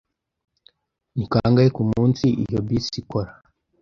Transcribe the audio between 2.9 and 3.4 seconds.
ikora?